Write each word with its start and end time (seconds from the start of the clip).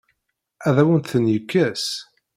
Ad 0.67 0.75
awen-ten-yekkes? 0.81 1.85